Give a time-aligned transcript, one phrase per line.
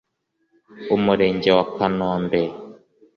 [0.95, 2.41] umurenge wa kanombe,